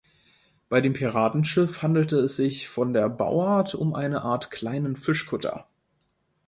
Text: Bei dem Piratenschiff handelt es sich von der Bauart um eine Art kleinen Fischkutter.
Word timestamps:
Bei 0.67 0.81
dem 0.81 0.93
Piratenschiff 0.93 1.83
handelt 1.83 2.11
es 2.11 2.35
sich 2.35 2.67
von 2.69 2.91
der 2.91 3.07
Bauart 3.07 3.75
um 3.75 3.93
eine 3.93 4.23
Art 4.23 4.49
kleinen 4.49 4.95
Fischkutter. 4.95 5.67